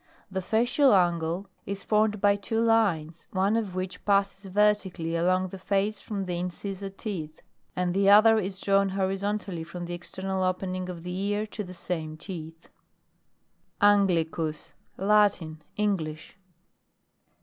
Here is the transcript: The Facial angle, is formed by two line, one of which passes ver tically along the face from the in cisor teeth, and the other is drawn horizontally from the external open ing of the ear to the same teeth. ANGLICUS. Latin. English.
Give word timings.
The 0.31 0.41
Facial 0.41 0.95
angle, 0.95 1.45
is 1.67 1.83
formed 1.83 2.19
by 2.19 2.35
two 2.35 2.59
line, 2.59 3.13
one 3.33 3.55
of 3.55 3.75
which 3.75 4.03
passes 4.03 4.45
ver 4.45 4.71
tically 4.73 5.15
along 5.15 5.49
the 5.49 5.59
face 5.59 6.01
from 6.01 6.25
the 6.25 6.39
in 6.39 6.49
cisor 6.49 6.89
teeth, 6.97 7.39
and 7.75 7.93
the 7.93 8.09
other 8.09 8.39
is 8.39 8.59
drawn 8.59 8.89
horizontally 8.89 9.63
from 9.63 9.85
the 9.85 9.93
external 9.93 10.41
open 10.41 10.73
ing 10.73 10.89
of 10.89 11.03
the 11.03 11.15
ear 11.15 11.45
to 11.45 11.63
the 11.63 11.75
same 11.75 12.17
teeth. 12.17 12.67
ANGLICUS. 13.79 14.73
Latin. 14.97 15.61
English. 15.75 16.35